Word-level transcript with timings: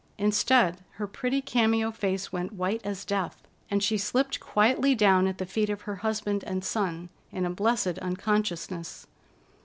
Instead, 0.17 0.83
her 0.93 1.05
pretty 1.05 1.43
cameo 1.43 1.91
face 1.91 2.33
went 2.33 2.53
white 2.53 2.81
as 2.83 3.05
death, 3.05 3.43
and 3.69 3.83
she 3.83 3.99
slipped 3.99 4.39
quietly 4.39 4.95
down 4.95 5.27
at 5.27 5.37
the 5.37 5.45
feet 5.45 5.69
of 5.69 5.81
her 5.81 5.97
husband 5.97 6.43
and 6.45 6.65
son 6.65 7.09
in 7.31 7.45
a 7.45 7.51
blessed 7.51 7.99
unconsciousness. 7.99 9.05